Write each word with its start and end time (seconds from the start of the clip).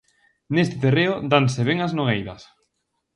Neste 0.53 0.75
terreo 0.83 1.13
danse 1.31 1.61
ben 1.67 1.79
as 1.85 1.95
nogueiras. 1.97 2.41